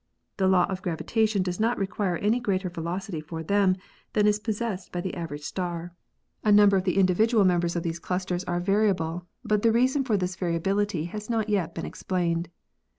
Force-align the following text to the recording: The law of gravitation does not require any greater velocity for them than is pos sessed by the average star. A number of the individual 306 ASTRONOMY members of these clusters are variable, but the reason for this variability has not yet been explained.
The 0.37 0.47
law 0.47 0.65
of 0.65 0.81
gravitation 0.81 1.43
does 1.43 1.59
not 1.59 1.77
require 1.77 2.17
any 2.17 2.39
greater 2.39 2.71
velocity 2.71 3.21
for 3.21 3.43
them 3.43 3.75
than 4.13 4.25
is 4.25 4.39
pos 4.39 4.55
sessed 4.57 4.91
by 4.91 4.99
the 4.99 5.13
average 5.13 5.43
star. 5.43 5.93
A 6.43 6.51
number 6.51 6.75
of 6.75 6.85
the 6.85 6.97
individual 6.97 7.43
306 7.43 7.45
ASTRONOMY 7.45 7.53
members 7.53 7.75
of 7.75 7.83
these 7.83 8.03
clusters 8.39 8.43
are 8.45 8.65
variable, 8.65 9.27
but 9.45 9.61
the 9.61 9.71
reason 9.71 10.03
for 10.03 10.17
this 10.17 10.35
variability 10.35 11.03
has 11.05 11.29
not 11.29 11.49
yet 11.49 11.75
been 11.75 11.85
explained. 11.85 12.49